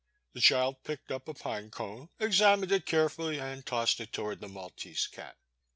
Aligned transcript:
"The 0.33 0.41
child 0.41 0.77
picked 0.83 1.11
up 1.11 1.27
a 1.27 1.33
pine 1.35 1.69
cone, 1.69 2.09
examined 2.19 2.71
it 2.71 2.87
carefully, 2.87 3.39
and 3.39 3.63
tossed 3.63 3.99
it 3.99 4.11
toward 4.11 4.39
the 4.39 4.49
Maltese 4.49 5.05
cat. 5.05 5.37